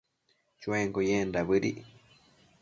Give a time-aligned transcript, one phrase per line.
[0.61, 1.77] Chuenquio yendac bëdic